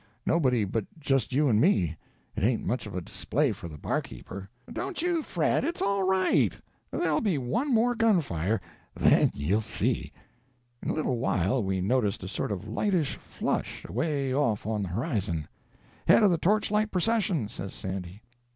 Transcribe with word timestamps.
Nobody 0.25 0.65
but 0.65 0.87
just 0.99 1.31
you 1.31 1.47
and 1.47 1.61
me—it 1.61 2.43
ain't 2.43 2.65
much 2.65 2.87
of 2.87 2.95
a 2.95 3.01
display 3.01 3.51
for 3.51 3.67
the 3.67 3.77
barkeeper." 3.77 4.49
"Don't 4.73 4.99
you 5.03 5.21
fret, 5.21 5.63
it's 5.63 5.79
all 5.79 6.01
right. 6.01 6.57
There'll 6.89 7.21
be 7.21 7.37
one 7.37 7.71
more 7.71 7.93
gun 7.93 8.19
fire—then 8.19 9.31
you'll 9.35 9.61
see." 9.61 10.11
In 10.81 10.89
a 10.89 10.93
little 10.93 11.19
while 11.19 11.63
we 11.63 11.81
noticed 11.81 12.23
a 12.23 12.27
sort 12.27 12.51
of 12.51 12.65
a 12.67 12.71
lightish 12.71 13.17
flush, 13.17 13.85
away 13.85 14.33
off 14.33 14.65
on 14.65 14.81
the 14.81 14.87
horizon. 14.87 15.47
"Head 16.07 16.23
of 16.23 16.31
the 16.31 16.37
torchlight 16.39 16.89
procession," 16.89 17.47
says 17.47 17.71
Sandy. 17.71 18.23